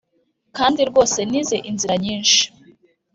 kandi 0.57 0.79
rwose 0.89 1.19
nize 1.29 1.57
inzira 1.69 1.95
nyinshi 2.05 2.41